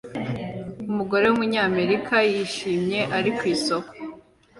[0.89, 3.91] Umugore wumunyamerika wishimye ari ku isoko